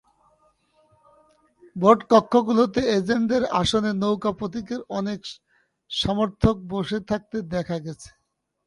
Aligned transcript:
ভোটকক্ষগুলোতে 1.75 2.81
এজেন্টের 2.97 3.43
আসনে 3.61 3.91
নৌকা 4.01 4.31
প্রতীকের 4.39 4.81
অনেক 4.99 5.19
সমর্থক 5.91 6.55
বসে 6.73 6.99
থাকতে 7.09 7.37
দেখা 7.53 7.77
গেছে। 7.85 8.09